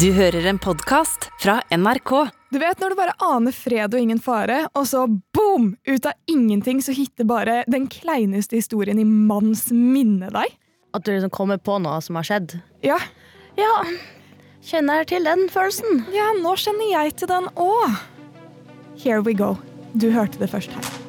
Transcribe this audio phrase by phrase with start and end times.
[0.00, 2.12] Du hører en podkast fra NRK.
[2.52, 5.04] Du vet når du bare aner fred og ingen fare, og så
[5.34, 5.70] boom!
[5.88, 10.52] Ut av ingenting så hitter bare den kleineste historien i manns minne deg.
[10.96, 12.58] At du liksom kommer på noe som har skjedd.
[12.84, 12.98] Ja,
[13.56, 13.72] Ja,
[14.60, 16.04] kjenner til den følelsen.
[16.12, 17.96] ja nå kjenner jeg til den òg.
[19.00, 19.54] Here we go.
[19.96, 21.05] Du hørte det først her.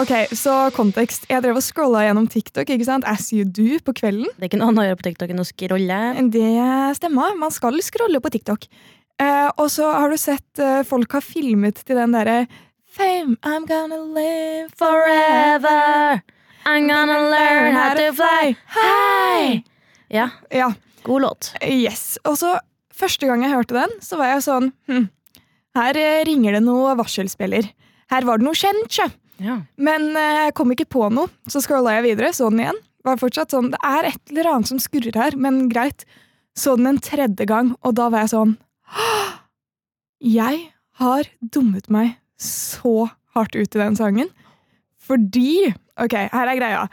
[0.00, 1.26] Ok, så kontekst.
[1.30, 3.06] Jeg drev og scrolla gjennom TikTok ikke sant?
[3.08, 4.28] as you do på kvelden.
[4.36, 6.00] Det er ikke noe annet å gjøre på TikTok enn å scrolle.
[6.34, 6.48] Det
[6.98, 7.36] stemmer.
[7.40, 8.66] Man skal scrolle på TikTok.
[9.20, 12.46] Eh, og så har du sett eh, folk har filmet til den derre
[12.90, 16.22] Fame, I'm gonna live Forever
[16.64, 19.60] I'm gonna learn how to fly Hei!
[20.10, 20.72] Ja, Ja,
[21.04, 21.50] god låt.
[21.62, 22.16] yes.
[22.24, 22.56] Og så,
[22.96, 25.04] første gang jeg hørte den, så var jeg sånn hm,
[25.76, 27.68] Her eh, ringer det noe varselspiller.
[28.10, 29.06] Her var det noe kjent, sjø.
[29.40, 29.60] Ja.
[29.80, 31.30] Men eh, jeg kom ikke på noe.
[31.50, 32.80] Så scrolla jeg videre, så den igjen.
[33.06, 36.04] Var fortsatt sånn, Det er et eller annet som skurrer her, men greit.
[36.58, 38.56] Så den en tredje gang, og da var jeg sånn
[40.20, 40.58] Jeg
[41.00, 44.28] har dummet meg så hardt ut i den sangen.
[45.00, 46.84] Fordi Ok, her er greia.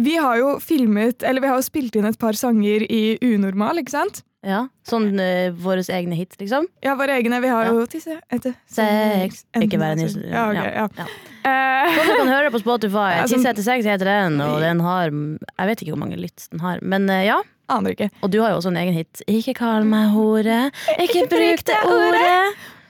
[0.00, 3.82] Vi har jo filmet, eller vi har jo spilt inn et par sanger i Unormal,
[3.82, 4.22] ikke sant?
[4.46, 4.62] ja.
[4.88, 6.66] Sånn uh, våre egne hits, liksom.
[6.84, 7.40] Ja, våre egne.
[7.44, 9.44] Vi har jo tisse etter Sex.
[9.60, 10.16] Ikke være nys...
[10.16, 10.86] Ja, ok, ja.
[10.96, 11.06] ja.
[11.40, 13.06] Eh, Sånn du kan høre på Spotify.
[13.20, 16.18] Ja, sånn- Tisse etter sex heter den, og den har Jeg vet ikke hvor mange
[16.20, 17.38] lytts den har, men uh, ja.
[17.70, 18.08] aner ikke.
[18.24, 19.22] Og du har jo også en egen hit.
[19.30, 20.60] Ikke kall meg hore,
[20.96, 22.32] ikke bruk det ordet.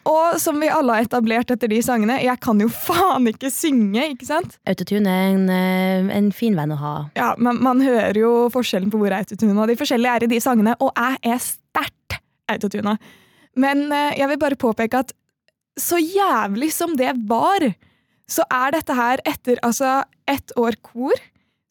[0.09, 4.07] Og som vi alle har etablert etter de sangene, jeg kan jo faen ikke synge,
[4.15, 4.57] ikke sant?
[4.69, 6.95] Autotune er en, eh, en fin venn å ha.
[7.19, 10.75] Ja, men Man hører jo forskjellen på hvor autotuna de forskjellige er i de sangene,
[10.81, 12.97] og jeg er sterkt autotuna.
[13.57, 15.13] Men eh, jeg vil bare påpeke at
[15.79, 17.69] så jævlig som det var,
[18.31, 21.17] så er dette her etter altså ett år kor,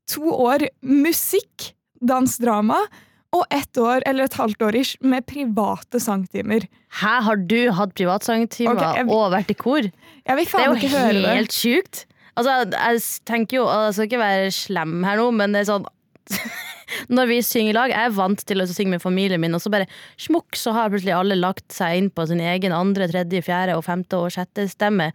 [0.09, 2.79] to år musikk, dansdrama,
[3.35, 6.65] og ett år, eller et halvt år ish, med private sangtimer.
[7.01, 9.81] Hæ, har du hatt privatsangtimer okay, jeg- og vært i kor?
[9.85, 11.35] Jeg vil er faen jo ikke høre det.
[11.37, 12.05] helt sjukt.
[12.39, 15.85] Altså, jeg tenker jo, Jeg skal ikke være slem her nå, men det er sånn
[17.09, 19.61] Når vi synger i lag, jeg er vant til å synge med familien min, og
[19.61, 19.85] så bare
[20.17, 23.83] smukk, så har plutselig alle lagt seg inn på sin egen andre, tredje, fjerde og
[23.85, 25.11] femte og sjette stemme.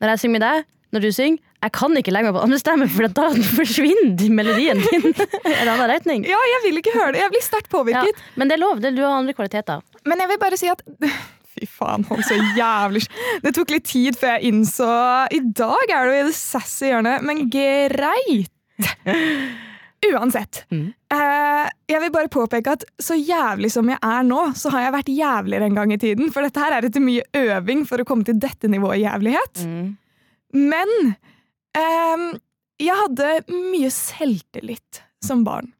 [0.00, 2.58] Når jeg synger med deg, når du synger, jeg kan ikke legge meg på andre
[2.60, 6.26] stemme, for da forsvinner melodien din en annen retning.
[6.28, 7.22] Ja, jeg vil ikke høre det.
[7.24, 8.20] Jeg blir sterkt Ja, påvirket.
[8.38, 9.82] men det er lov, du har andre kvaliteter.
[10.06, 10.84] Men jeg vil bare si at
[11.54, 13.04] Fy faen, han så jævlig
[13.44, 14.88] Det tok litt tid før jeg innså
[15.30, 18.50] I dag er du i det sassy hjørnet, men greit!
[20.04, 20.64] Uansett.
[20.74, 20.88] Mm.
[21.14, 24.94] Eh, jeg vil bare påpeke at så jævlig som jeg er nå, så har jeg
[24.98, 26.32] vært jævligere en gang i tiden.
[26.34, 29.62] For dette her er etter mye øving for å komme til dette nivået jævlighet.
[29.64, 29.86] Mm.
[30.54, 30.90] Men
[31.76, 32.28] ehm,
[32.82, 35.72] jeg hadde mye selvtillit som barn.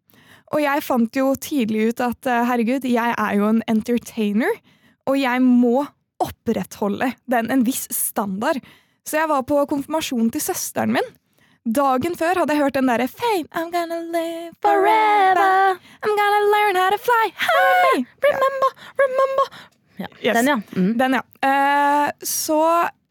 [0.55, 4.63] Og jeg fant jo tidlig ut at eh, herregud, jeg er jo en entertainer,
[5.09, 5.85] og jeg må
[6.23, 8.61] opprettholde den, en viss standard.
[9.05, 11.13] Så jeg var på konfirmasjonen til søsteren min.
[11.65, 15.79] Dagen før hadde jeg hørt den derre Fame, I'm gonna live forever.
[16.05, 19.47] I'm gonna learn how to fly Hey, Remember, remember.
[19.97, 20.07] Ja.
[20.21, 20.37] Yes.
[20.37, 20.59] Den, ja.
[20.77, 20.99] Mm.
[20.99, 21.23] Den, ja.
[21.41, 22.61] Uh, så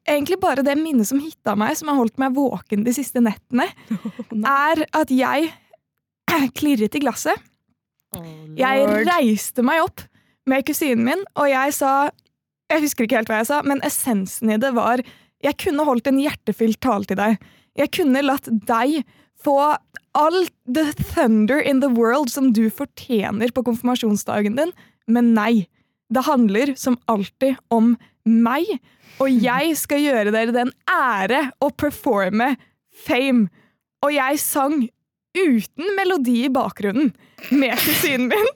[0.10, 3.70] egentlig bare det minnet som hitta meg, som har holdt meg våken de siste nettene,
[4.70, 5.52] er at jeg
[6.58, 7.50] klirret i glasset.
[8.58, 10.04] Jeg reiste meg opp
[10.50, 12.12] med kusinen min, og jeg sa
[12.70, 15.02] Jeg husker ikke helt hva jeg sa, men essensen i det var
[15.44, 17.42] Jeg kunne holdt en hjertefylt tale til deg.
[17.78, 19.02] Jeg kunne latt deg
[19.44, 19.58] få
[20.14, 24.72] all the thunder in the world som du fortjener på konfirmasjonsdagen din,
[25.08, 25.66] men nei.
[26.14, 28.68] Det handler som alltid om meg,
[29.24, 32.54] og jeg skal gjøre dere den ære å performe
[33.04, 33.48] Fame.
[34.04, 34.84] Og jeg sang
[35.34, 37.14] uten melodi i bakgrunnen
[37.56, 38.50] med kusinen min.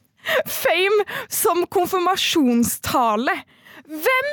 [0.51, 3.33] Fame som konfirmasjonstale.
[3.87, 4.27] Hvem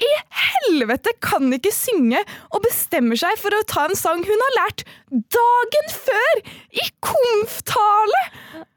[0.00, 0.10] i
[0.44, 2.20] helvete kan ikke synge
[2.54, 6.42] og bestemmer seg for å ta en sang hun har lært dagen før
[6.78, 8.22] i konftale?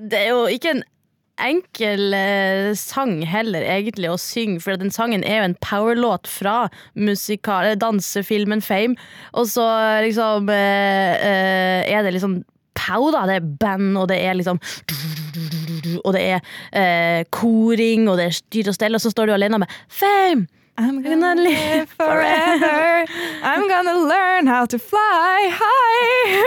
[0.02, 0.84] Det er jo ikke en
[1.42, 6.68] enkel eh, sang heller, egentlig, å synge, for den sangen er jo en powerlåt fra
[6.94, 8.98] musikal, dansefilmen Fame,
[9.34, 9.68] og så
[10.06, 12.42] liksom eh, eh, er det liksom
[12.78, 13.26] pow, da.
[13.30, 14.58] Det er band, og det er liksom
[16.04, 16.40] Og det er
[16.74, 20.50] eh, koring, og det er styr og stell, og så står du alene med Fame!
[20.78, 23.06] I'm gonna live forever.
[23.44, 26.42] I'm gonna learn how to fly high.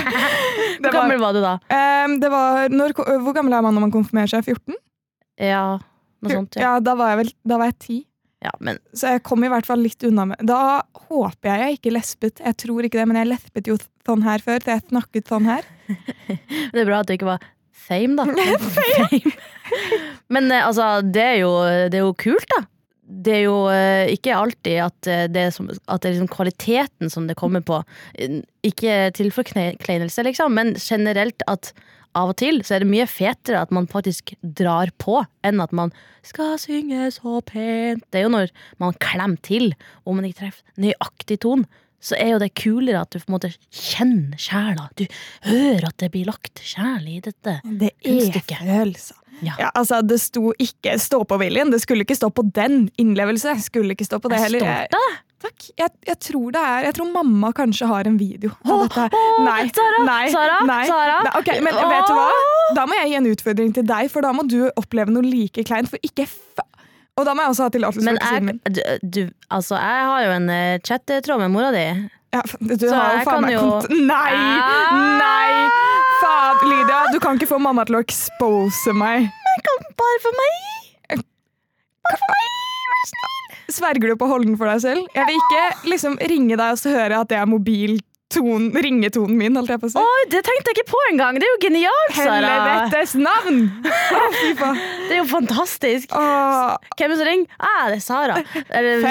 [0.80, 1.54] Hvor gammel var du da?
[1.72, 2.92] Um, det var når,
[3.24, 4.44] Hvor gammel er man når man konfirmerer seg?
[4.44, 4.76] 14?
[5.40, 5.64] Ja,
[6.20, 6.58] noe sånt.
[6.60, 6.66] Ja.
[6.66, 8.00] Ja, da var jeg vel da var jeg 10.
[8.44, 11.78] Ja, men Så jeg kom i hvert fall litt unna med Da håper jeg jeg
[11.78, 12.40] ikke lespet.
[12.44, 13.78] Jeg tror ikke det, men jeg lespet jo
[14.08, 15.64] sånn her før, så jeg snakket sånn her.
[16.72, 18.28] det er bra at det ikke var fame, da.
[18.76, 19.32] fame.
[20.32, 21.54] Men eh, altså, det er, jo,
[21.92, 22.64] det er jo kult, da.
[23.10, 26.30] Det er jo eh, ikke alltid at eh, det er, som, at det er liksom
[26.30, 27.80] kvaliteten som det kommer på.
[28.66, 31.72] Ikke til forkleinelse, liksom, men generelt at
[32.18, 35.74] av og til så er det mye fetere at man faktisk drar på, enn at
[35.76, 35.92] man
[36.26, 38.02] skal synge så pent.
[38.10, 38.50] Det er jo når
[38.82, 39.70] man klemmer til,
[40.04, 41.66] og man ikke treffer nøyaktig ton.
[42.00, 44.88] Så er jo det kulere at du på en måte kjenner sjela.
[44.96, 45.04] Du
[45.46, 47.58] hører at det blir lagt sjel i dette.
[47.64, 49.16] Det er følelser.
[49.40, 49.54] Ja.
[49.56, 51.70] Ja, altså, det sto ikke 'stå på viljen'.
[51.72, 52.90] Det skulle ikke stå på den.
[53.00, 54.60] Innlevelse skulle ikke stå på det Jeg er heller.
[54.60, 55.18] stolt av det.
[55.40, 55.70] Takk.
[55.80, 59.06] Jeg, jeg tror det er Jeg tror mamma kanskje har en video av dette.
[59.16, 60.86] åh, Nei, Sara, nei, Sara, nei.
[60.86, 61.22] Sara.
[61.24, 62.28] Nei, ok, men vet du hva?
[62.76, 65.64] Da må jeg gi en utfordring til deg, for da må du oppleve noe like
[65.64, 65.88] kleint.
[65.88, 66.66] For ikke fa...
[67.18, 68.60] Og da må jeg også ha tillatelse Men fra kusinen jeg, min.
[68.64, 68.80] du,
[69.16, 71.84] du, altså, jeg har jo en uh, chattetråd med mora di.
[72.30, 73.90] Ja, du Så har jo jeg faen kan meg jo- kont...
[74.06, 74.30] Nei!
[74.38, 74.94] Ah!
[75.18, 75.50] Nei!
[76.20, 79.26] Faen, Lydia, du kan ikke få mamma til å expose meg.
[79.98, 81.24] Bare for meg!
[83.70, 85.04] Sverger du på å holde den for deg selv?
[85.14, 87.46] Jeg vil ikke liksom ringe deg og så høre at det er
[88.30, 89.56] mobilton, ringetonen min.
[89.56, 89.98] holdt jeg på å si.
[89.98, 91.38] Oi, det tenkte jeg ikke på engang!
[91.40, 92.50] Det er jo genialt, Sara!
[92.50, 93.70] Helvetes navn!
[95.08, 96.12] Det er jo fantastisk.
[96.14, 97.46] Åh, Hvem som ringer?
[97.58, 98.36] Ah, det er Sara.
[98.70, 99.02] Eller,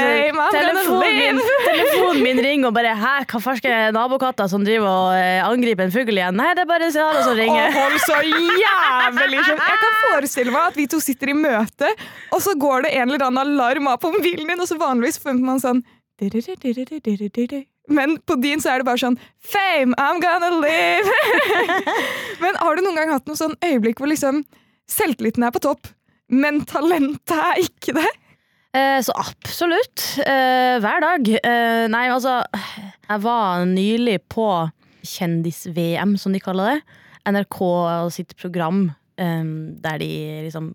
[0.53, 5.43] telefonen, min, telefonen min ringer og bare Hæ, hva ferske nabokatter som driver og eh,
[5.45, 6.35] angriper en fugl igjen?
[6.39, 7.69] Nei, det er bare Sara som ringer.
[7.69, 7.75] ringer.
[7.75, 9.63] hold så jævlig kjent.
[9.67, 11.91] Jeg kan forestille meg at vi to sitter i møte,
[12.35, 15.19] og så går det en eller annen alarm av på mobilen din, og så vanligvis
[15.21, 15.83] forventer man sånn
[17.89, 21.13] men på din så er det bare sånn Fame, I'm gonna live!
[22.43, 24.43] Men har du noen gang hatt noe sånn øyeblikk hvor liksom
[24.89, 25.89] selvtilliten er på topp,
[26.29, 28.07] men talentet er ikke det?
[28.77, 30.03] Eh, så absolutt.
[30.21, 31.29] Eh, hver dag.
[31.39, 34.45] Eh, nei, altså Jeg var nylig på
[35.09, 36.97] Kjendis-VM, som de kaller det.
[37.29, 37.59] NRK
[38.13, 39.45] sitt program eh,
[39.83, 40.11] der de
[40.47, 40.73] liksom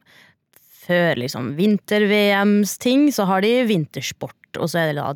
[0.84, 5.14] Før liksom vinter-VMs ting, så har de vintersport, og så er det da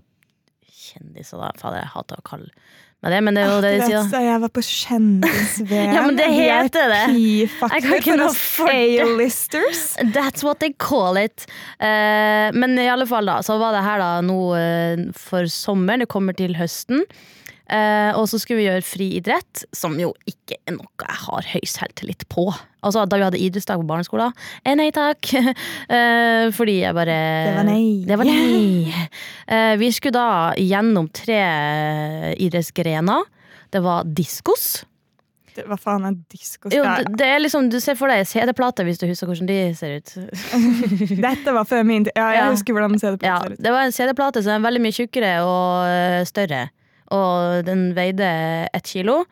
[0.93, 1.53] kjendiser, da.
[1.61, 2.53] Fader, jeg hater å kalle
[2.99, 4.07] meg det, men det er jo det de sier.
[4.11, 4.21] da.
[4.25, 5.93] jeg var på kjendis-VM.
[5.95, 7.03] Ja, men det heter det.
[7.15, 8.73] Jeg kan ikke noe for.
[8.75, 9.85] A-listers.
[10.17, 11.47] That's what they call it.
[11.79, 16.03] Uh, men i alle fall, da, så var det her da nå uh, for sommeren.
[16.03, 17.07] Det kommer til høsten.
[17.69, 21.67] Eh, og så skulle vi gjøre friidrett, som jo ikke er noe jeg har høy
[21.69, 22.47] selvtillit på.
[22.81, 24.33] Altså, Da vi hadde idrettsdag på barneskolen,
[24.65, 25.21] eh, nei takk.
[25.89, 27.17] Eh, fordi jeg bare
[27.49, 28.05] Det var nei.
[28.09, 28.93] Det var nei.
[29.49, 31.39] Eh, vi skulle da gjennom tre
[32.37, 33.25] idrettsgrener.
[33.71, 34.85] Det var diskos.
[35.55, 36.73] Det- Hva faen er diskos?
[36.73, 39.75] Jo, det, det er liksom, Du ser for deg CD-plater, hvis du husker hvordan de
[39.75, 40.13] ser ut.
[41.27, 42.13] Dette var før min tid.
[42.17, 42.51] Ja, jeg Ja.
[42.53, 43.63] husker hvordan CD-plater Ja, ser ut.
[43.63, 46.69] det var en CD-plate som er veldig mye tjukkere og øh, større.
[47.15, 48.29] Og den veide
[48.73, 49.23] ett kilo.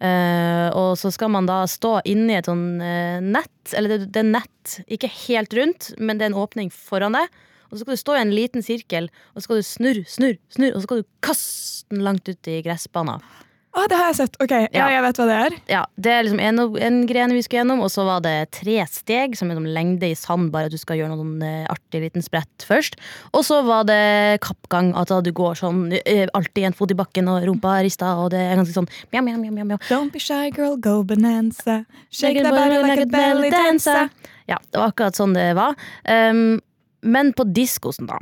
[0.00, 4.22] Uh, og så skal man da stå inni et sånn uh, nett, eller det, det
[4.22, 7.28] er nett, ikke helt rundt, men det er en åpning foran deg.
[7.68, 10.40] Og så skal du stå i en liten sirkel, og så skal du snurre, snurre,
[10.56, 13.20] snurre, og så skal du kaste den langt ut i gressbanen.
[13.70, 14.36] Å, det har jeg sett.
[14.42, 14.86] Ok, ja, Ja.
[14.90, 15.54] jeg vet hva det er.
[15.70, 18.80] Ja, Det er liksom en, en gren vi skulle gjennom, og så var det tre
[18.90, 22.00] steg, som er liksom lengde i sand, bare at du skal gjøre noen eh, artig
[22.02, 22.96] liten sprett først.
[23.32, 26.98] Og så var det kappgang, at da du går sånn eh, alltid en fot i
[26.98, 29.78] bakken og rumpa rista, og det er ganske sånn mjau, mjau, mjau, mjau, mjau.
[29.88, 31.84] Don't be shy, girl, go bonanza.
[32.10, 34.10] Shake that body like a belly dancer.
[34.50, 35.78] Ja, det var akkurat sånn det var.
[36.10, 36.58] Um,
[37.06, 38.18] men på diskosen, da.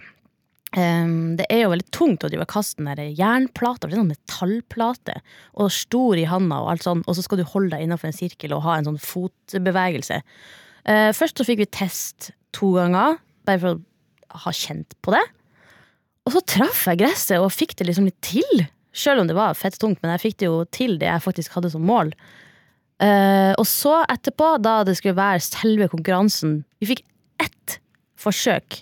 [0.69, 4.13] Det er jo veldig tungt å drive og kaste den jernplata, for det er sånn
[4.13, 5.15] metallplate,
[5.57, 8.19] og stor i handa, og alt sånn, og så skal du holde deg innenfor en
[8.19, 10.21] sirkel og ha en sånn fotbevegelse.
[10.85, 13.17] Uh, først så fikk vi test to ganger,
[13.49, 15.25] bare for å ha kjent på det.
[16.29, 18.67] Og så traff jeg gresset og fikk det liksom litt til.
[18.93, 21.57] Selv om det var fett tungt, men jeg fikk det jo til det jeg faktisk
[21.57, 22.13] hadde som mål.
[23.01, 27.05] Eh, og så etterpå, da det skulle være selve konkurransen Vi fikk
[27.39, 27.77] ett
[28.19, 28.81] forsøk.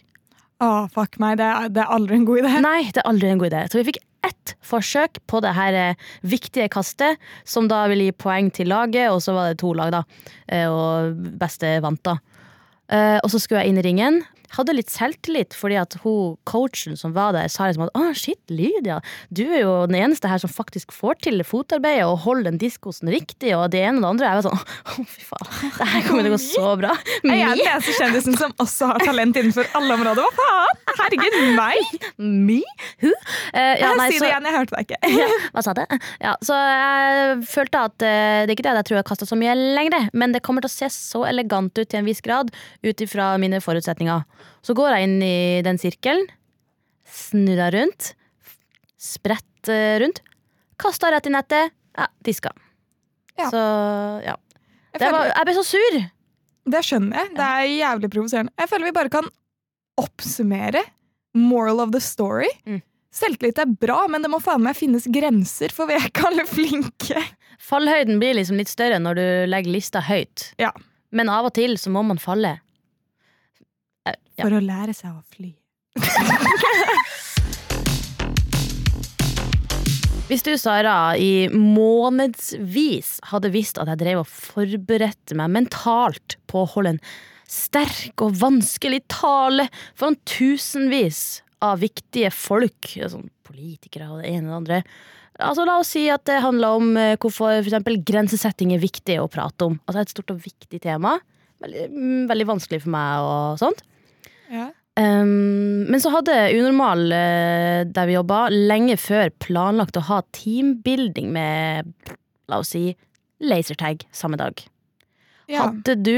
[0.65, 2.53] Å, fuck meg, det er, det er aldri en god idé.
[2.65, 3.65] Nei, det er aldri en god idé.
[3.69, 8.15] Så vi fikk ett forsøk på det her eh, viktige kastet, som da ville gi
[8.17, 10.03] poeng til laget, og så var det to lag, da.
[10.49, 12.17] Eh, og beste vant, da.
[12.89, 14.23] Eh, og så skulle jeg inn i ringen.
[14.55, 18.41] Hadde litt selvtillit, fordi at hun, coachen som var der, sa liksom at å, shit,
[18.53, 19.01] Lydia,
[19.35, 23.11] du er jo den eneste her som faktisk får til fotarbeidet og holder den diskosen
[23.13, 24.31] riktig, og det ene og det andre.
[24.31, 26.95] Jeg var sånn, å, fy faen, det her kommer til å gå så bra.
[27.27, 30.23] Jeg er den eneste kjendisen som også har talent innenfor alle områder.
[30.27, 30.83] Hva faen?
[30.97, 31.97] Herregud, meg!
[32.47, 32.61] Me?
[33.03, 33.13] Who?
[33.53, 35.11] Uh, ja, nei, si det igjen, jeg hørte deg ikke.
[35.21, 35.83] ja, hva sa du?
[36.23, 38.09] Ja, så jeg følte at uh,
[38.47, 40.65] det er ikke det jeg tror jeg har kasta så mye lenger, men det kommer
[40.65, 42.53] til å se så elegant ut til en viss grad
[42.87, 44.25] ut ifra mine forutsetninger.
[44.65, 46.27] Så går jeg inn i den sirkelen,
[47.07, 48.15] snurra rundt,
[48.99, 49.71] spredt
[50.03, 50.23] rundt,
[50.81, 52.53] kasta rett i nettet, ja, diska.
[53.37, 53.49] Ja.
[53.53, 53.63] Så
[54.25, 54.37] ja.
[54.97, 56.05] Var, jeg ble så sur!
[56.67, 57.33] det skjønner jeg.
[57.37, 58.53] Det er jævlig provoserende.
[58.59, 59.31] Jeg føler vi bare kan
[60.01, 60.83] oppsummere
[61.37, 62.51] moral of the story.
[62.67, 62.83] Mm.
[63.17, 66.45] Selvtillit er bra, men det må faen meg finnes grenser, for vi er ikke alle
[66.49, 67.23] flinke.
[67.63, 70.51] Fallhøyden blir liksom litt større når du legger lista høyt.
[70.61, 70.75] Ja.
[71.17, 72.59] Men av og til så må man falle.
[74.41, 75.53] For å lære seg å fly.
[80.27, 86.65] Hvis du, Sara, i månedsvis hadde visst at jeg drev og forberedte meg mentalt på
[86.65, 87.03] å holde en
[87.47, 94.51] sterk og vanskelig tale foran tusenvis av viktige folk, sånn politikere og det ene og
[94.51, 94.83] det andre
[95.37, 99.19] Altså La oss si at det handler om eh, hvorfor for eksempel grensesetting er viktig
[99.21, 99.75] å prate om.
[99.85, 101.19] Altså Et stort og viktig tema.
[101.61, 103.83] Veldig, mm, veldig vanskelig for meg og sånt.
[104.53, 104.71] Ja.
[104.97, 111.29] Um, men så hadde Unormal, uh, der vi jobba, lenge før planlagt å ha teambuilding
[111.35, 111.91] med,
[112.49, 112.89] la oss si,
[113.45, 114.63] lasertag samme dag.
[115.53, 115.67] Ja.
[115.67, 116.17] Hadde du,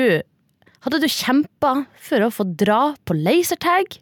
[0.87, 3.99] hadde du kjempa for å få dra på lasertag?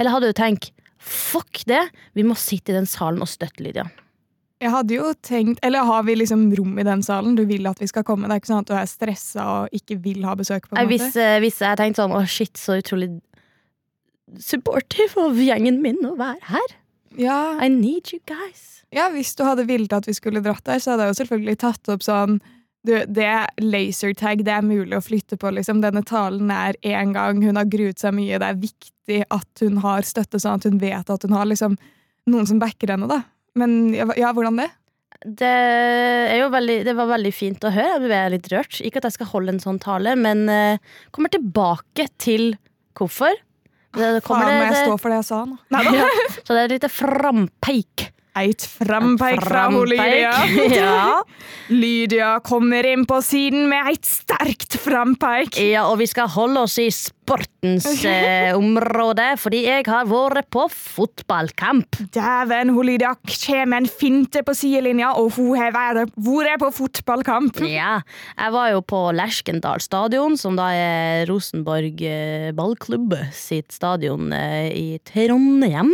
[0.00, 0.72] Eller hadde du tenkt
[1.06, 1.84] fuck det,
[2.16, 3.86] vi må sitte i den salen og støtte Lydia?
[4.56, 7.34] Jeg hadde jo tenkt, eller Har vi liksom rom i den salen?
[7.36, 8.24] Du vil at vi skal komme?
[8.24, 10.64] Det er ikke sånn at du er stressa og ikke vil ha besøk?
[10.64, 10.88] på en måte.
[10.94, 13.10] Hvis, eh, hvis jeg tenkte sånn, å shit, så utrolig
[14.42, 16.74] supportive av gjengen min å være her.
[17.16, 18.82] Ja, I need you guys.
[18.92, 21.58] ja, Hvis du hadde villet at vi skulle dratt der, så hadde jeg jo selvfølgelig
[21.62, 22.40] tatt opp sånn
[22.86, 25.50] du, Det er lasertag, det er mulig å flytte på.
[25.50, 25.80] liksom.
[25.82, 28.38] Denne talen er én gang, hun har gruet seg mye.
[28.38, 31.74] Det er viktig at hun har støtte, sånn at hun vet at hun har liksom
[32.30, 33.08] noen som backer henne.
[33.10, 33.24] da.
[33.58, 34.68] Men ja, hvordan det?
[35.24, 35.50] Det,
[36.52, 37.96] veldig, det var veldig fint å høre.
[37.96, 38.78] Jeg ble litt rørt.
[38.84, 40.78] Ikke at jeg skal holde en sånn tale, men uh,
[41.10, 42.52] kommer tilbake til
[42.94, 43.34] hvorfor.
[43.96, 45.56] Det, Faen, kommer må det, jeg stå for det jeg sa nå?
[45.96, 46.08] Ja,
[46.42, 48.06] så det er et lite frampeik.
[48.36, 50.32] Eit frampeik fra hun Lydia.
[50.76, 51.22] ja.
[51.72, 55.56] Lydia kommer inn på siden med eit sterkt frampeik.
[55.58, 60.66] ja, og vi skal holde oss i sportens eh, område, fordi jeg har vært på
[60.70, 61.98] fotballkamp.
[62.14, 67.62] Dæven, hun Lydia kommer en finte på sidelinja, og hun har vært vært på fotballkamp.
[67.66, 68.00] Ja,
[68.36, 74.70] jeg var jo på Lerskendal stadion, som da er Rosenborg eh, ballklubb sitt stadion eh,
[74.70, 75.90] i Trondheim.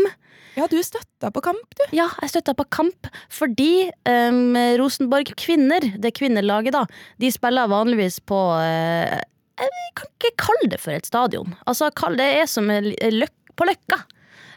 [0.58, 1.84] Ja, du støtta på kamp, du.
[1.96, 6.86] Ja, jeg støtta på kamp fordi um, Rosenborg kvinner, det kvinnelaget, da,
[7.22, 9.20] de spiller vanligvis på uh,
[9.62, 11.54] Jeg kan ikke kalle det for et stadion.
[11.66, 14.02] Altså, kall det er som løk, på Løkka.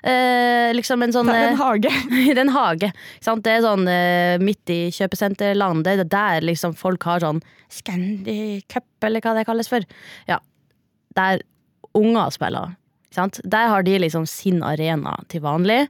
[0.05, 1.91] Eh, liksom en sånn Det er en eh, hage.
[2.13, 2.91] det er en hage.
[3.25, 3.41] Sant?
[3.45, 5.87] Det er sånn eh, midt i kjøpesenterlandet.
[5.97, 7.41] Det er der liksom folk har sånn
[7.73, 9.85] Scandy Cup, eller hva det kalles for.
[10.29, 10.37] Ja.
[11.17, 11.41] Der
[11.97, 12.75] unger spiller.
[13.13, 13.39] Sant?
[13.43, 15.85] Der har de liksom sin arena til vanlig.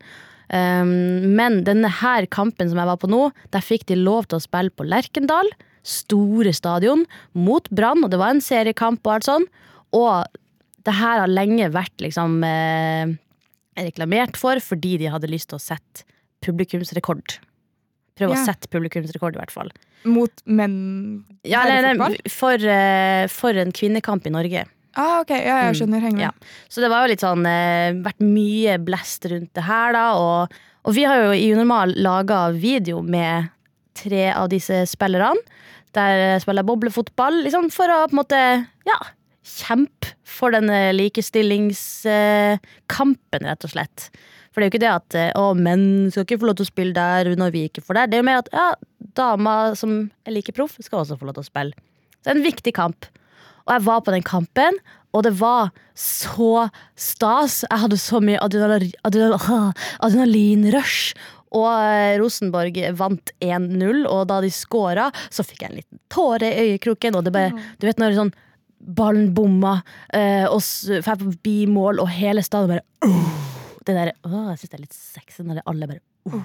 [0.50, 4.38] Um, men denne her kampen som jeg var på nå, der fikk de lov til
[4.38, 5.50] å spille på Lerkendal.
[5.86, 9.48] Store stadion mot Brann, og det var en seriekamp og alt sånn.
[9.94, 10.26] Og
[10.86, 13.16] det her har lenge vært liksom eh,
[13.78, 16.06] reklamert for fordi de hadde lyst til å sette
[16.46, 17.40] publikumsrekord.
[18.16, 18.42] Prøve Ja.
[18.42, 19.72] å sette publikumsrekord, i hvert fall.
[20.06, 21.98] Mot menn Ja, eller,
[22.30, 24.66] for, eh, for en kvinnekamp i Norge.
[24.96, 26.00] Ah, ok, ja, jeg skjønner.
[26.04, 26.24] Henger med.
[26.24, 26.32] Ja.
[26.72, 30.06] Så det var jo litt sånn eh, vært mye blest rundt det her, da.
[30.16, 30.40] Og,
[30.88, 33.50] og vi har jo i Unormal laga video med
[33.96, 35.40] tre av disse spillerne.
[35.96, 38.40] Der spiller jeg boblefotball, liksom for å på en måte
[38.88, 39.00] ja,
[39.46, 44.10] kjempe for denne likestillingskampen, rett og slett.
[44.52, 46.68] For det er jo ikke det at eh, å, menn skal ikke få lov til
[46.68, 48.08] å spille der når vi ikke får der.
[48.08, 48.70] Det er jo mer at ja,
[49.20, 49.92] damer som
[50.24, 51.74] er like proff, skal også få lov til å spille.
[52.16, 53.02] Så det er en viktig kamp.
[53.66, 54.78] Og jeg var på den kampen,
[55.16, 56.68] og det var så
[57.00, 57.62] stas.
[57.70, 59.72] Jeg hadde så mye adrenal adrenalin,
[60.04, 61.14] adrenalinrush.
[61.56, 66.50] Og eh, Rosenborg vant 1-0, og da de scora, så fikk jeg en liten tåre
[66.52, 67.16] i øyekroken.
[67.16, 68.34] Og det bare, du vet når sånn
[68.96, 69.78] ballen bomma,
[70.14, 73.32] eh, og får forbi mål, og hele stadion bare «Åh!»
[73.86, 76.02] Det der, åh, Jeg syns det er litt sexy når det alle bare
[76.34, 76.44] «Åh!»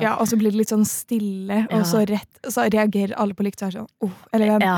[0.00, 1.78] Ja, og så blir det litt sånn stille, Ja.
[1.78, 3.60] og så rett, så reagerer alle på likt.
[3.60, 4.76] Så er det sånn, oh, eller den, Ja,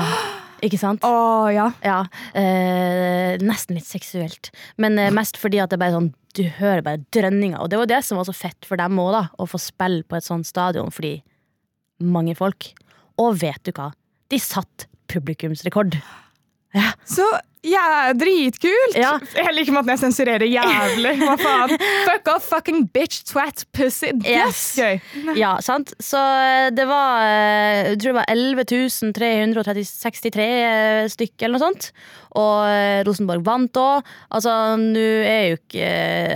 [0.65, 1.05] ikke sant?
[1.05, 1.69] Å, ja.
[1.85, 1.99] Ja,
[2.37, 4.51] eh, nesten litt seksuelt.
[4.81, 7.57] Men eh, mest fordi at det bare er sånn du hører bare drønninga.
[7.63, 9.23] Og det var det som var så fett for dem òg, da.
[9.41, 11.17] Å få spille på et sånt stadion fordi
[12.05, 12.71] mange folk.
[13.19, 13.89] Og vet du hva?
[14.29, 15.97] De satt publikumsrekord.
[17.09, 17.25] Så
[17.67, 18.95] Ja, dritkult!
[18.95, 19.17] Ja.
[19.35, 21.11] Jeg liker måten jeg sensurerer jævlig.
[21.19, 21.73] Hva faen?
[22.07, 24.13] Fuck off, fucking bitch, twat, pussy.
[24.23, 24.61] Yes.
[24.79, 25.01] gøy.
[25.35, 25.91] Ja, sant?
[25.99, 31.65] Så eh, det var eh, Jeg tror det var 11 363 eh, stykker eller noe
[31.65, 31.89] sånt.
[32.39, 34.07] Og Rosenborg vant òg.
[34.37, 35.87] Altså, nå er jo ikke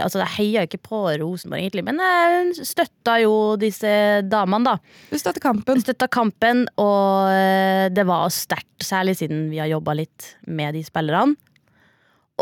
[0.02, 3.94] Altså, jeg heier jo ikke på Rosenborg, egentlig, men jeg støtta jo disse
[4.26, 5.04] damene, da.
[5.12, 5.84] Du støtta kampen.
[5.86, 11.13] Støtta kampen, og det var sterkt, særlig siden vi har jobba litt med de spillerne.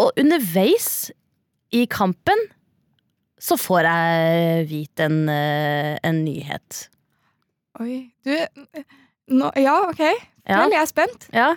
[0.01, 1.11] Og underveis
[1.75, 2.47] i kampen
[3.41, 6.85] så får jeg vite en, eh, en nyhet.
[7.81, 8.35] Oi, du
[9.31, 10.01] nå, Ja, OK.
[10.01, 10.63] Ja.
[10.63, 11.27] Vel, jeg er spent.
[11.33, 11.49] Ja.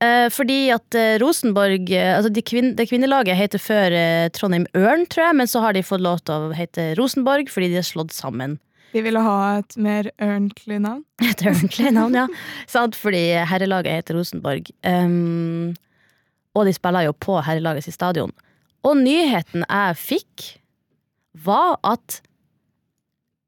[0.00, 4.64] Eh, fordi at eh, Rosenborg eh, altså de kvin Det kvinnelaget heter før eh, Trondheim
[4.72, 7.82] Ørn, tror jeg, men så har de fått lov til å hete Rosenborg fordi de
[7.82, 8.56] er slått sammen.
[8.94, 11.04] De ville ha et mer ordentlig navn.
[11.28, 12.26] Et ordentlig navn, ja.
[12.74, 12.96] Sant?
[12.98, 14.72] Fordi herrelaget heter Rosenborg.
[14.82, 15.76] Um,
[16.56, 18.32] og de spiller jo på herrelaget sitt stadion.
[18.86, 20.46] Og nyheten jeg fikk,
[21.44, 22.20] var at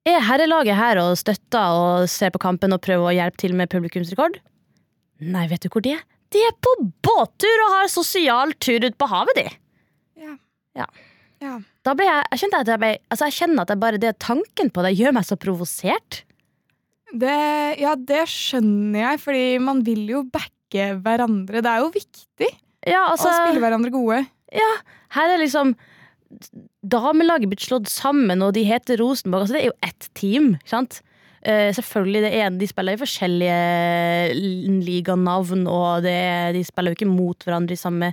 [0.09, 3.71] er herrelaget her og støtter og ser på kampen og prøver å hjelpe til med
[3.71, 4.39] publikumsrekord?
[5.23, 6.03] Nei, vet du hvor de er?
[6.33, 6.73] De er på
[7.05, 9.47] båttur og har sosial tur ut på havet, de.
[10.23, 10.37] Ja.
[10.79, 10.89] Ja.
[11.43, 11.59] Ja.
[11.83, 14.13] Da ble jeg, jeg, kjente at jeg, ble, altså jeg kjenner at jeg bare det
[14.23, 16.23] tanken på det gjør meg så provosert.
[17.13, 17.39] Det,
[17.83, 21.61] ja, det skjønner jeg, fordi man vil jo backe hverandre.
[21.61, 22.51] Det er jo viktig
[22.89, 24.21] Ja, altså, og spille hverandre gode.
[24.53, 24.71] Ja,
[25.17, 25.77] her er liksom
[26.83, 29.45] Damelaget blitt slått sammen, og de heter Rosenborg.
[29.45, 30.55] Altså, det er jo ett team.
[30.57, 31.03] ikke sant?
[31.43, 37.11] Uh, selvfølgelig, det ene, De spiller i forskjellige liganavn, og det de spiller jo ikke
[37.11, 38.13] mot hverandre i samme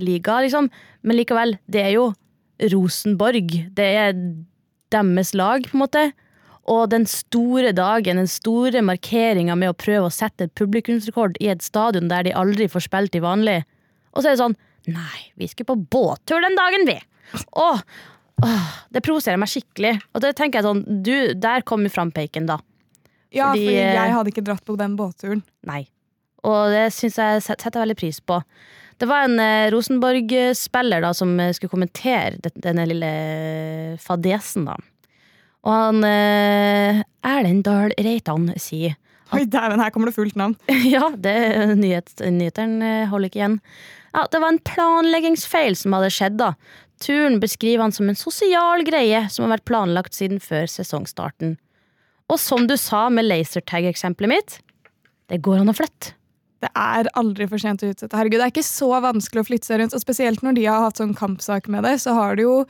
[0.00, 0.70] liga, liksom.
[1.06, 2.10] Men likevel, det er jo
[2.72, 3.54] Rosenborg.
[3.76, 4.16] Det er
[4.92, 6.04] deres lag, på en måte.
[6.70, 11.50] Og den store dagen, den store markeringa med å prøve å sette et publikumsrekord i
[11.50, 13.62] et stadion der de aldri får spilt i vanlig.
[14.12, 14.58] Og så er det sånn
[14.90, 16.96] Nei, vi skulle på båttur den dagen, vi!
[17.54, 17.82] Åh,
[18.42, 19.92] åh, det provoserer meg skikkelig.
[20.10, 22.58] Og det tenker jeg sånn, du, Der kom jo frampeiken, da.
[23.30, 25.44] Ja, Fordi, fordi eh, jeg hadde ikke dratt på den båtturen.
[25.70, 25.84] Nei.
[26.42, 28.40] Og det syns jeg setter jeg veldig pris på.
[28.98, 33.12] Det var en eh, Rosenborg-spiller da som eh, skulle kommentere denne lille
[34.02, 34.76] fadesen, da.
[35.62, 38.98] Og han eh, Erlend Dahl Reitan sier
[39.32, 40.58] Oi, dæven, her kommer det fullt navn.
[40.92, 41.34] Ja, det
[41.80, 43.54] nyhet, nyheteren eh, holder ikke igjen.
[44.12, 46.52] Ja, det var en planleggingsfeil som hadde skjedd, da.
[47.02, 51.56] Turen beskriver han som en sosial greie som har vært planlagt siden før sesongstarten.
[52.30, 54.58] Og som du sa med lasertag-eksempelet mitt,
[55.32, 56.14] det går an å flytte.
[56.62, 58.14] Det er aldri for sent å utsette.
[58.14, 60.84] Herregud, Det er ikke så vanskelig å flytte seg rundt, og spesielt når de har
[60.84, 62.62] hatt sånn kampsak med det, så har det jo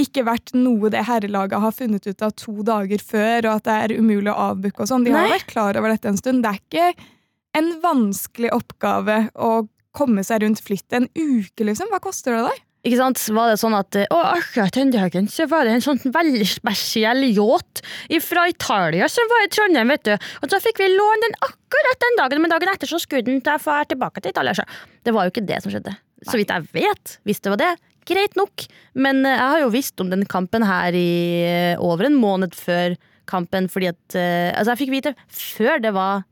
[0.00, 3.74] ikke vært noe det herrelaget har funnet ut av to dager før, og at det
[3.74, 5.04] er umulig å avbooke og sånn.
[5.04, 5.36] De har Nei.
[5.36, 6.42] vært klar over dette en stund.
[6.42, 7.12] Det er ikke
[7.60, 9.52] en vanskelig oppgave å
[9.96, 11.90] komme seg rundt flyttet en uke, liksom.
[11.92, 12.62] Hva koster det deg?
[12.84, 13.20] Ikke sant?
[13.32, 17.24] Var det sånn at Å, akkurat den dagen så var det en sånn veldig spesiell
[17.30, 17.80] yacht
[18.26, 20.12] fra Italia som var i Trondheim, vet du.
[20.44, 23.40] Og så fikk vi låne den akkurat den dagen, men dagen etter så skulle den
[23.44, 24.52] til far tilbake til Italia.
[24.58, 24.66] Så
[25.06, 25.96] det var jo ikke det som skjedde.
[26.28, 27.72] Så vidt jeg vet, hvis det var det,
[28.08, 28.66] greit nok.
[29.00, 31.08] Men eh, jeg har jo visst om den kampen her i
[31.48, 32.98] eh, over en måned før
[33.30, 36.26] kampen, fordi at eh, Altså, jeg fikk vite før det var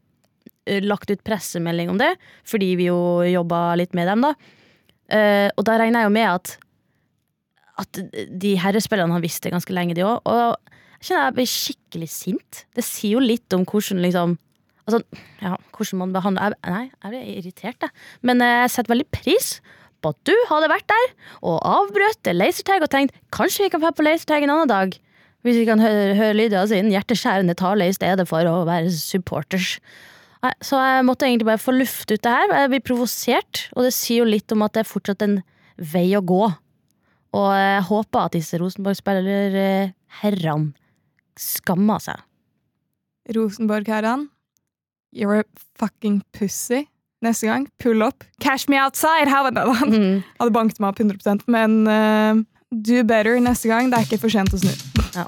[0.85, 2.13] lagt ut pressemelding om det,
[2.47, 4.35] fordi vi jo jobba litt med dem, da.
[5.13, 6.53] Uh, og da regner jeg jo med at
[7.81, 7.99] at
[8.29, 10.21] de herrespillerne har visst det ganske lenge, de òg.
[10.29, 10.41] Og
[11.01, 12.65] jeg kjenner jeg blir skikkelig sint.
[12.77, 14.39] Det sier jo litt om hvordan liksom
[14.83, 14.99] Altså,
[15.39, 17.93] ja, hvordan man behandler jeg, Nei, jeg blir irritert, jeg.
[18.27, 19.53] Men eh, jeg setter veldig pris
[20.03, 23.93] på at du hadde vært der og avbrøt lasertag og tenkt kanskje vi kan få
[23.95, 24.97] på lasertag en annen dag.
[25.47, 28.91] Hvis vi kan høre, høre lyder av sin hjerteskjærende tale i stedet for å være
[28.91, 29.77] supporters.
[30.43, 32.51] Nei, så jeg måtte egentlig bare få luft ut det her.
[32.65, 35.37] Jeg blir provosert, og det sier jo litt om at det er fortsatt en
[35.79, 36.45] vei å gå.
[37.33, 40.73] Og jeg håper at disse Rosenborg-spillerherrene
[41.39, 42.19] skammer seg.
[43.33, 44.29] Rosenborg-herrene,
[45.15, 45.45] you're a
[45.79, 46.89] fucking pussy.
[47.23, 48.27] Neste gang, pull up.
[48.41, 49.29] Cash me outside!
[49.31, 49.63] How var det.
[49.95, 50.23] Mm.
[50.41, 52.35] Hadde banket meg opp 100% men uh,
[52.75, 53.95] do better neste gang.
[53.95, 54.75] Det er ikke for sent å snu.
[55.15, 55.23] Ja.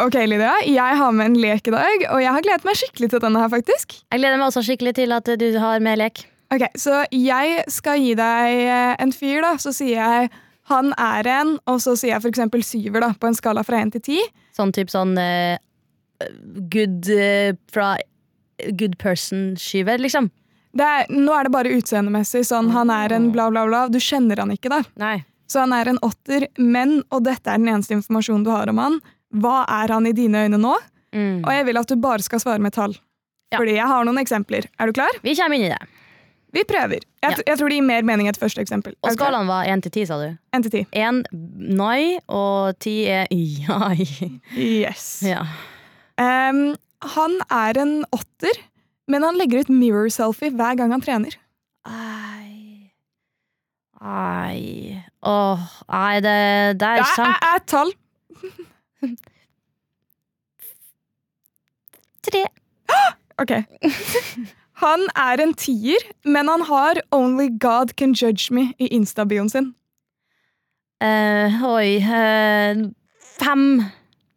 [0.00, 0.54] Ok, Lydia.
[0.64, 3.40] Jeg har med en lek i dag, og jeg har gledet meg skikkelig til denne
[3.42, 3.98] her, faktisk.
[4.08, 6.22] Jeg gleder meg også skikkelig til at du har med lek.
[6.52, 9.52] Ok, Så jeg skal gi deg eh, en fyr, da.
[9.60, 10.30] Så sier jeg
[10.72, 13.92] han er en, og så sier jeg eksempel syver, da, på en skala fra én
[13.92, 14.18] til ti.
[14.56, 15.58] Sånn type sånn uh,
[16.72, 17.96] good uh, fra
[18.78, 20.30] good person-skyver, liksom.
[20.72, 22.46] Det er, nå er det bare utseendemessig.
[22.48, 23.86] Sånn, han er en bla, bla, bla.
[23.92, 24.80] Du kjenner han ikke, da.
[25.02, 25.18] Nei.
[25.52, 28.80] Så han er en åtter, men, og dette er den eneste informasjonen du har om
[28.80, 30.74] han, hva er han i dine øyne nå?
[31.12, 31.42] Mm.
[31.44, 32.94] Og jeg vil at du bare skal svare med tall.
[33.52, 33.58] Ja.
[33.60, 34.64] Fordi jeg har noen eksempler.
[34.80, 35.12] Er du klar?
[35.24, 35.80] Vi kommer inn i det.
[36.52, 37.00] Vi prøver.
[37.22, 37.42] Jeg, Ja.
[37.46, 38.92] jeg tror det gir mer mening et første eksempel.
[39.02, 40.36] Og Er skalaen var 1 til 10, sa du?
[40.52, 40.86] 1 til 10.
[40.92, 41.22] 1
[41.78, 44.06] nei, og 10 er jai.
[44.56, 45.22] Yes.
[45.24, 45.46] Ja.
[46.20, 46.74] Um,
[47.16, 48.60] han er en åtter,
[49.08, 51.36] men han legger ut mirror-selfie hver gang han trener.
[51.88, 52.92] Ai.
[54.00, 55.02] Ai.
[55.22, 57.92] Åh, nei, det der Ja, Det er et tall.
[62.26, 62.44] Tre.
[63.42, 63.50] Ok.
[64.82, 69.70] Han er en tier, men han har Only God Can Judge Me i Insta-bioen sin.
[71.02, 71.96] Eh, oi.
[72.02, 72.82] eh,
[73.40, 73.64] fem.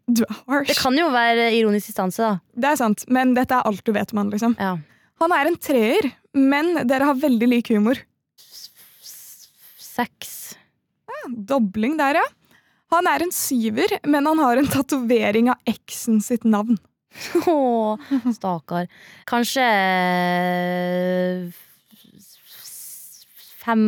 [0.08, 0.70] Du er harsh.
[0.72, 2.40] Det kan jo være ironisk distanse, da.
[2.56, 4.56] Det er sant, men dette er alt du vet om han, liksom.
[4.62, 4.78] Ja.
[5.22, 8.00] Han er en treer, men dere har veldig lik humor.
[8.40, 9.50] S-
[9.82, 10.34] Seks.
[11.30, 12.26] Dobling der, ja.
[12.96, 16.78] Han er en syver, men han har en tatovering av eksen sitt navn.
[17.48, 18.00] Åh,
[18.36, 18.88] stakkar.
[19.30, 21.46] Kanskje eh,
[23.64, 23.86] fem,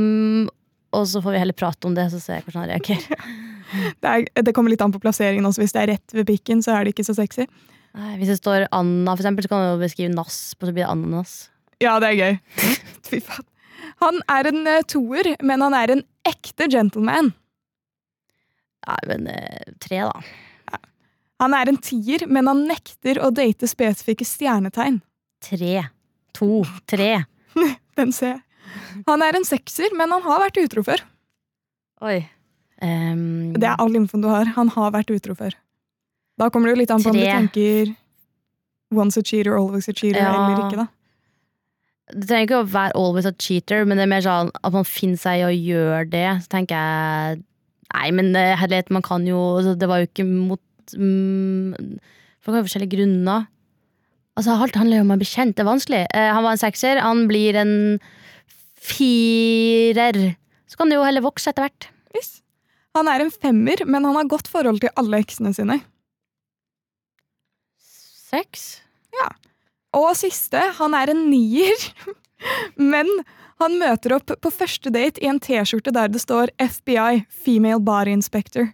[0.95, 3.27] og så får vi heller prate om det, så ser jeg hvordan han reagerer.
[3.67, 5.59] Det, er, det kommer litt an på plasseringen også.
[5.59, 7.43] Hvis det er rett ved pikken, så er det ikke så sexy.
[7.97, 10.71] Nei, Hvis det står Anna, for eksempel, så kan du jo beskrive nass, og så
[10.71, 11.33] blir det ananas.
[11.83, 12.37] Ja, det er gøy.
[13.09, 13.43] Fy faen.
[14.05, 17.33] Han er en eh, toer, men han er en ekte gentleman.
[18.87, 20.79] Nei, men eh, tre, da.
[21.43, 25.01] Han er en tier, men han nekter å date spesifikke stjernetegn.
[25.45, 25.83] Tre.
[26.39, 26.63] To.
[26.89, 27.11] Tre.
[27.99, 28.41] Den ser jeg.
[29.07, 31.03] Han er en sekser, men han har vært utro før.
[32.07, 32.17] Oi.
[32.81, 34.49] Um, Det er all infoen du har.
[34.57, 35.53] Han har vært utro før.
[36.37, 37.93] Da kommer det jo litt an på om du tenker
[38.93, 40.33] once a cheater, always a cheater, Ja.
[40.33, 40.77] eller ikke.
[40.83, 40.87] da.
[42.13, 44.85] Det trenger ikke å være always a cheater, men det er mer sånn at man
[44.87, 46.27] finner seg i å gjøre det.
[46.45, 47.41] Så tenker jeg
[47.95, 51.99] Nei, men eh, herlighet, man kan jo altså, Det var jo ikke mot mm,
[52.43, 53.47] Folk har forskjellige grunner.
[54.37, 55.55] Altså, Alt handler jo om å bli kjent.
[55.57, 56.03] Det er vanskelig.
[56.15, 57.01] Eh, han var en sekser.
[57.03, 57.73] Han blir en
[58.87, 60.19] firer.
[60.67, 61.89] Så kan det jo heller vokse etter hvert.
[62.15, 62.37] Yes.
[62.95, 65.79] Han er en femmer, men han har godt forhold til alle eksene sine.
[68.27, 68.67] Seks?
[69.15, 69.27] Ja.
[69.97, 71.83] Og siste, han er en nier,
[72.93, 73.09] men
[73.61, 78.13] han møter opp på første date i en T-skjorte der det står FBI, Female Body
[78.13, 78.69] Inspector.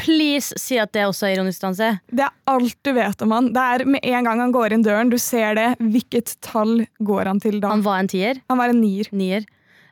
[0.00, 1.88] Please si at det også er ironisk danse.
[2.08, 3.50] Det er alt du vet om han.
[3.52, 5.68] Det er med en gang han går inn døren, du ser det.
[5.78, 7.74] Hvilket tall går han til da?
[7.74, 8.40] Han var en tier.
[8.50, 9.12] Han var en nier.
[9.12, 9.44] Nier.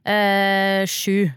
[0.08, 1.28] Eh, sju.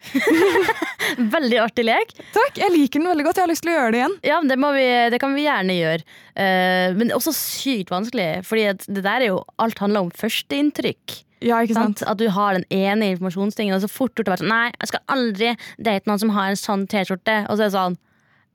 [1.36, 2.12] Veldig artig lek.
[2.34, 3.38] Takk, jeg liker den veldig godt.
[3.38, 4.14] Jeg har lyst til å gjøre det igjen.
[4.26, 6.20] Ja, men det, vi, det kan vi gjerne gjøre.
[6.34, 11.20] Eh, men også sykt vanskelig, Fordi det der er jo Alt handler om førsteinntrykk.
[11.40, 12.02] Ja, ikke sant?
[12.04, 14.90] At du har den ene informasjonstingen, og så fort gjort å være sånn Nei, jeg
[14.92, 17.36] skal aldri date noen som har en sånn T-skjorte.
[17.48, 17.98] Og så er det sånn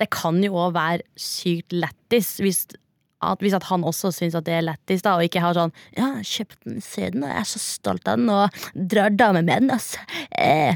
[0.02, 2.66] Det kan jo òg være sykt lættis hvis,
[3.32, 6.12] at- hvis at han også syns at det er lættis, og ikke har sånn Ja,
[6.20, 9.62] jeg kjøpte den siden, og jeg er så stolt av den, og drar damer med
[9.66, 9.98] den, altså.
[10.32, 10.76] Eh.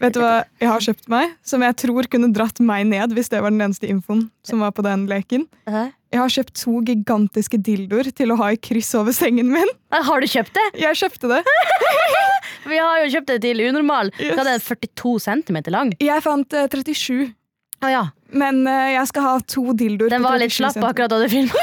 [0.00, 3.28] Vet du hva jeg har kjøpt meg, som jeg tror kunne dratt meg ned hvis
[3.32, 5.46] det var den eneste infoen som var på den leken?
[5.68, 5.90] Hæ?
[6.12, 9.70] Jeg har kjøpt to gigantiske dildoer til å ha i kryss over sengen min.
[9.92, 10.66] Eh, Har du kjøpt det?
[10.82, 11.38] Jeg kjøpte det.
[12.68, 14.10] Vi har jo kjøpt det til unormal.
[14.20, 14.34] Yes.
[14.36, 15.92] Hva er det, 42 cm lang?
[15.98, 17.32] Jeg fant eh, 37,
[17.82, 18.02] Å ja.
[18.30, 21.52] men uh, jeg skal ha to dildoer Den var litt slapp akkurat da du filma.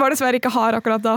[0.00, 1.16] Var dessverre ikke hard akkurat da.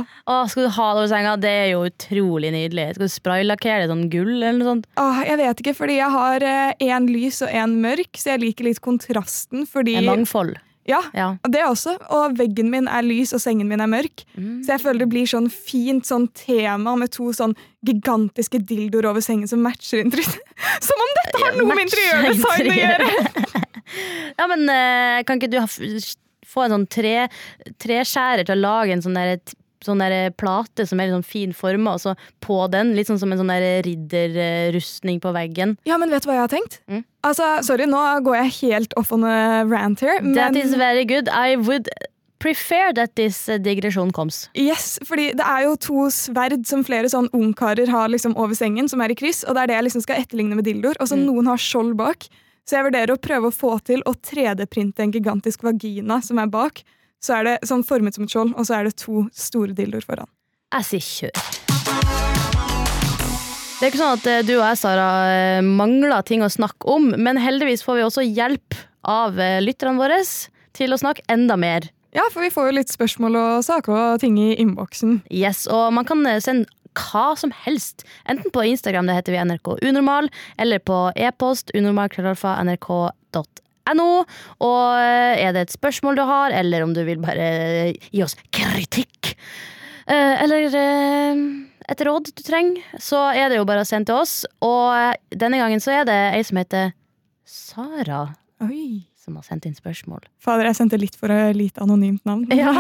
[0.50, 1.36] Skal du ha det over senga?
[1.40, 2.90] Det er jo utrolig nydelig.
[2.98, 4.90] Skal du spraylakkere det sånn gull eller noe sånt?
[5.00, 6.46] Åh, jeg vet ikke, fordi jeg har
[6.84, 9.64] én lys og én mørk, så jeg liker litt kontrasten.
[9.70, 10.58] Fordi, En mangfold.
[10.90, 11.28] Ja, Ja.
[11.50, 11.96] det også.
[12.12, 14.26] Og veggen min er lys, og sengen min er mørk.
[14.38, 14.64] Mm.
[14.66, 19.22] Så jeg føler det blir sånn fint sånn tema med to sånn gigantiske dildoer over
[19.24, 20.40] sengen som matcher interiøret.
[20.88, 23.10] Som om dette har noe med interiørdesign å gjøre!
[24.40, 25.68] Ja, men eh, kan ikke du ha,
[26.50, 27.28] få en sånn tre,
[27.84, 29.36] treskjærer til å lage en sånn der,
[29.86, 33.20] sånn der plate som er litt sånn fin forma, og så på den, litt sånn
[33.22, 35.78] som en sånn der ridderrustning på veggen.
[35.88, 36.80] Ja, men vet du hva jeg har tenkt?
[36.90, 37.04] Mm.
[37.24, 40.20] Altså, Sorry, nå går jeg helt off on a rant here.
[40.36, 41.30] That Men is very good.
[41.30, 41.90] I would
[42.44, 44.50] prefer that this eh, digresjon comes.
[44.54, 48.90] yes, fordi det er jo to sverd som flere sånn ungkarer har liksom over sengen,
[48.92, 51.00] som er i kryss, og det er det jeg liksom skal etterligne med dildoer.
[51.00, 51.26] Og så Mm.
[51.30, 52.28] noen har skjold bak.
[52.68, 56.48] Så jeg vurderer å prøve å få til å 3D-printe en gigantisk vagina som er
[56.48, 56.84] bak.
[57.24, 60.04] Så er det sånn formet som et skjold, og så er det to store dildoer
[60.04, 60.28] foran.
[60.74, 61.54] Jeg sier kjør.
[63.80, 66.88] Det er ikke sånn at eh, du og jeg, Sara, eh, mangler ting å snakke
[66.92, 70.20] om, men heldigvis får vi også hjelp av eh, lytterne våre
[70.76, 71.90] til å snakke enda mer.
[72.16, 75.22] Ja, for vi får jo litt spørsmål og saker og ting i innboksen.
[75.34, 78.06] Yes, og man kan sende hva som helst.
[78.30, 80.30] Enten på Instagram, det heter vi NRK Unormal,
[80.62, 83.63] eller på e-post unormal.nrk.no.
[83.88, 84.24] nrk.no.
[84.64, 84.98] Og
[85.40, 89.34] er det et spørsmål du har, eller om du vil bare gi oss kritikk,
[90.08, 91.46] eh, eller eh,
[91.92, 94.44] et råd du trenger, så er det jo bare å sende til oss.
[94.64, 96.94] Og denne gangen så er det ei som heter
[97.44, 98.30] Sara,
[98.64, 99.04] Oi.
[99.20, 100.24] som har sendt inn spørsmål.
[100.40, 102.46] Fader, jeg sendte litt for lite anonymt navn.
[102.56, 102.72] Ja,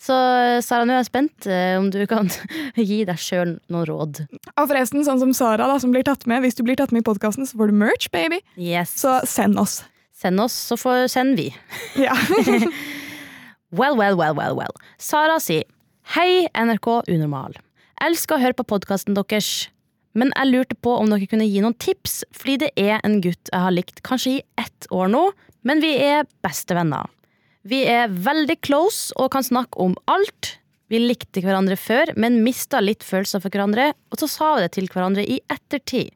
[0.00, 0.16] Så
[0.64, 2.30] Sara, nå er jeg spent eh, om du kan
[2.80, 4.22] gi deg sjøl noen råd.
[4.56, 6.40] Og forresten, sånn som Sara, da, som blir tatt med.
[6.46, 8.40] Hvis du blir tatt med i podkasten, så får du merch, baby.
[8.56, 8.96] Yes.
[9.04, 9.82] Så send oss.
[10.14, 11.48] Send oss, så får, sender vi.
[12.06, 12.14] Ja.
[13.74, 14.74] Well, well, well, well, well.
[15.02, 15.64] Sara sier
[16.14, 17.56] Hei, NRK Unormal.
[18.04, 19.48] Elsker å høre på podkasten deres.
[20.14, 23.50] Men jeg lurte på om dere kunne gi noen tips, fordi det er en gutt
[23.50, 25.24] jeg har likt kanskje i ett år nå,
[25.66, 27.08] men vi er bestevenner.
[27.66, 30.52] Vi er veldig close og kan snakke om alt.
[30.92, 34.74] Vi likte hverandre før, men mista litt følelser for hverandre, og så sa vi det
[34.76, 36.12] til hverandre i ettertid.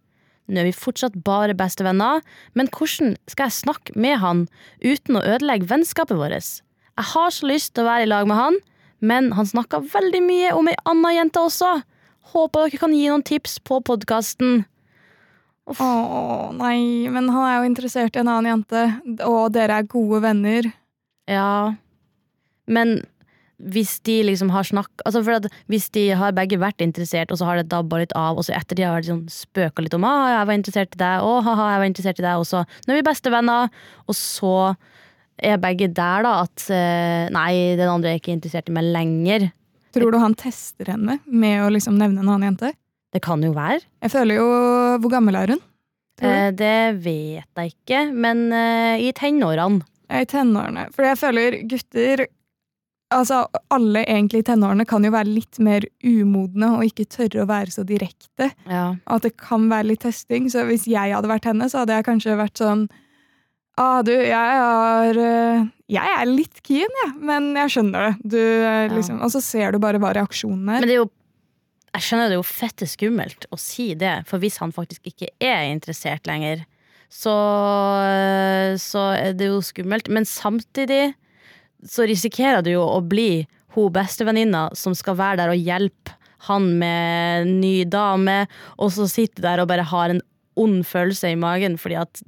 [0.48, 2.22] Nå er vi fortsatt bare bestevenner,
[2.56, 4.46] men hvordan skal jeg snakke med han
[4.80, 6.62] uten å ødelegge vennskapet vårt?
[6.98, 8.56] Jeg har så lyst til å være i lag med han,
[9.04, 11.76] men han snakka veldig mye om ei anna jente også.
[12.32, 14.64] Håper dere kan gi noen tips på podkasten.
[15.68, 15.88] Å
[16.56, 18.86] nei, men han er jo interessert i en annen jente,
[19.28, 20.70] og dere er gode venner.
[21.28, 21.76] Ja,
[22.64, 23.02] men
[23.58, 27.40] hvis de liksom har snakk altså for at Hvis de har begge vært interessert, og
[27.40, 30.06] så har det dabba litt av, og så etter de har liksom spøka litt om
[30.06, 32.62] ah, 'jeg var interessert i deg', og ha-ha, jeg var interessert i deg og så
[32.86, 33.70] nå er vi bestevenner,
[34.06, 34.76] og så
[35.38, 39.50] er begge der, da, at eh, nei, den andre er ikke interessert i meg lenger.
[39.94, 42.72] Tror du han tester henne med å liksom nevne en annen jente?
[43.14, 43.80] Det kan jo være.
[44.04, 44.48] Jeg føler jo
[45.00, 45.62] Hvor gammel er hun?
[46.20, 49.84] Eh, det vet jeg ikke, men eh, i tenårene.
[50.10, 50.88] I tenårene.
[50.94, 52.26] For jeg føler gutter
[53.14, 57.48] Altså, alle egentlig i tenårene kan jo være litt mer umodne og ikke tørre å
[57.48, 58.50] være så direkte.
[58.68, 58.90] Ja.
[59.08, 60.50] At det kan være litt testing.
[60.52, 62.88] Så hvis jeg hadde vært henne, så hadde jeg kanskje vært sånn
[63.78, 68.30] Ah, du, jeg har eh, Jeg er litt keen, jeg, men jeg skjønner det.
[68.34, 68.92] Du, eh, Ja.
[68.92, 70.80] liksom, Og så ser du bare hva reaksjonen er.
[70.82, 71.10] Men det er jo
[71.94, 75.30] Jeg skjønner det er jo fette skummelt å si det, for hvis han faktisk ikke
[75.40, 76.66] er interessert lenger,
[77.08, 77.32] så,
[78.82, 80.10] så er det jo skummelt.
[80.12, 81.14] Men samtidig
[81.86, 86.16] så risikerer du jo å bli hun bestevenninna som skal være der og hjelpe
[86.48, 88.44] han med ny dame,
[88.78, 90.22] og så sitter du der og bare har en
[90.58, 92.22] ond følelse i magen fordi at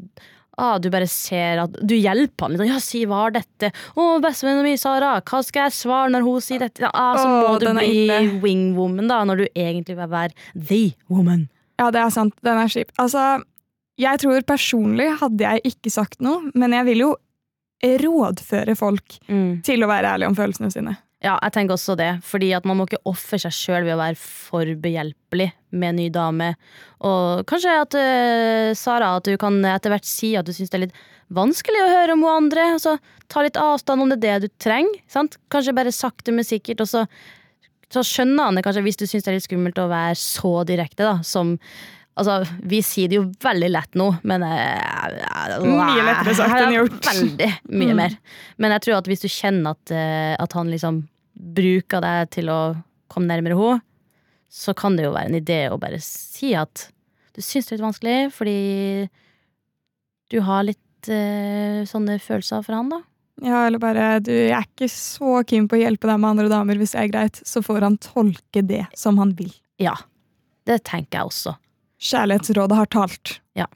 [0.60, 2.68] ah, du bare ser at Du hjelper han litt.
[2.68, 3.70] Ja, si hva er dette?
[3.94, 6.90] Å, bestevenninna mi, Sara, hva skal jeg svare når hun sier dette?
[6.90, 11.48] Ah, så må du er bli wingwoman, da, når du egentlig vil være the woman.
[11.80, 12.36] Ja, det er sant.
[12.44, 12.92] Den er kjip.
[13.00, 13.40] Altså,
[14.00, 17.10] jeg tror personlig hadde jeg ikke sagt noe, men jeg vil jo
[17.80, 19.20] rådføre folk
[19.64, 20.98] til å være ærlige om følelsene sine.
[21.20, 22.10] Ja, jeg tenker også det.
[22.24, 25.98] Fordi at man må ikke ofre seg sjøl ved å være for behjelpelig med en
[26.00, 26.54] ny dame.
[27.04, 30.78] Og kanskje at uh, Sara, at du kan etter hvert si at du syns det
[30.78, 31.02] er litt
[31.36, 32.70] vanskelig å høre om hun andre.
[32.78, 32.96] Altså,
[33.28, 35.04] ta litt avstand om det er det du trenger.
[35.12, 35.36] Sant?
[35.52, 36.80] Kanskje bare sakte, men sikkert.
[36.86, 37.04] Og så,
[37.92, 40.54] så skjønner han det kanskje hvis du syns det er litt skummelt å være så
[40.68, 41.58] direkte, da, som
[42.20, 42.34] Altså,
[42.68, 46.98] vi sier det jo veldig lett nå, men uh, Mye lettere sagt enn gjort.
[47.06, 47.96] Veldig mye Mm.
[47.96, 48.16] mer.
[48.60, 50.98] Men jeg tror at hvis du kjenner at, eh, at han liksom
[51.56, 52.58] bruker deg til å
[53.08, 53.80] komme nærmere henne,
[54.50, 56.88] så kan det jo være en idé å bare si at
[57.32, 59.08] du syns det er litt vanskelig fordi
[60.30, 63.00] du har litt uh, sånne følelser for han, da.
[63.40, 66.48] Ja, eller bare du, 'Jeg er ikke så keen på å hjelpe deg med andre
[66.52, 69.52] damer, hvis det er greit.' Så får han tolke det som han vil.
[69.80, 69.94] Ja.
[70.66, 71.54] Det tenker jeg også.
[72.00, 73.40] Kjærlighetsrådet har talt.
[73.58, 73.66] Ja.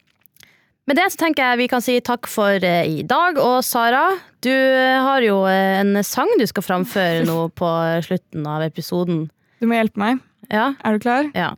[0.89, 3.39] Med det så tenker jeg vi kan si takk for eh, i dag.
[3.41, 4.07] Og Sara,
[4.45, 7.71] du har jo eh, en sang du skal framføre nå på
[8.07, 9.27] slutten av episoden.
[9.61, 10.25] Du må hjelpe meg.
[10.53, 10.73] Ja?
[10.85, 11.31] Er du klar?
[11.37, 11.55] Ja.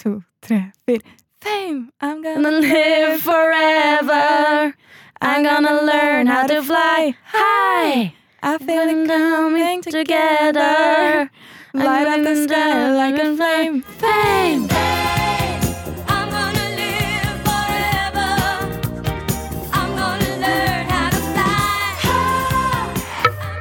[0.00, 1.16] To, tre, fire.
[1.42, 4.74] Fame, I'm gonna Gonna live forever.
[5.20, 8.12] I'm gonna learn how to fly high.
[8.42, 11.30] I feel it coming together.
[11.74, 13.82] Light up the sky like a flame.
[13.82, 14.87] Fame.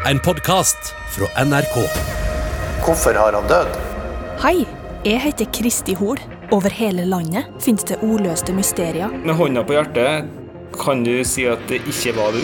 [0.10, 0.78] En podkast
[1.12, 1.74] fra NRK.
[2.86, 3.74] Hvorfor har han dødd?
[4.39, 4.62] Hei,
[5.04, 6.20] jeg heter Kristi Hol.
[6.56, 9.12] Over hele landet finnes det ordløste mysterier.
[9.12, 10.30] Med hånda på hjertet,
[10.80, 12.39] kan du si at det ikke var du?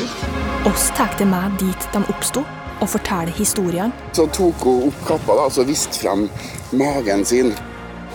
[0.67, 2.43] Oss tar det med dit de oppsto,
[2.81, 3.95] og forteller historiene.
[4.11, 6.25] Så tok hun opp kappa da, og viste frem
[6.75, 7.53] magen sin,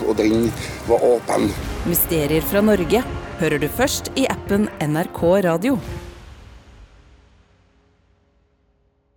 [0.05, 0.51] og den
[0.91, 1.49] var åpen.
[1.89, 3.01] Mysterier fra Norge
[3.41, 5.81] hører du først i appen NRK Radio.